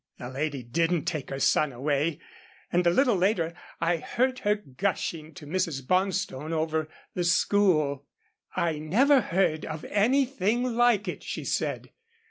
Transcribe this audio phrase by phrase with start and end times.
[0.17, 2.17] The lady didn't take her son away,
[2.71, 5.85] and a little later I heard her gushing to Mrs.
[5.85, 8.07] Bonstone over the school.
[8.55, 11.91] "I never heard of anything like it," she said.